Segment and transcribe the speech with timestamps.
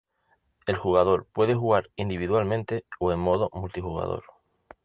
[0.65, 4.23] El jugador puede jugar individualmente o en modo multijugador.